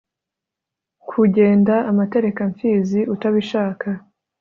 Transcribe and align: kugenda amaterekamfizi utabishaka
kugenda 1.09 1.75
amaterekamfizi 1.91 2.99
utabishaka 3.13 3.89